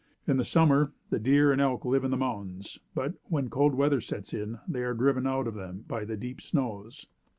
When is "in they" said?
4.33-4.81